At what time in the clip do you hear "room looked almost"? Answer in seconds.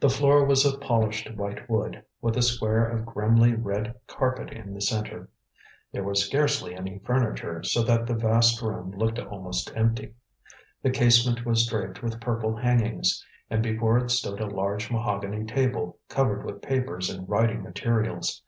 8.62-9.70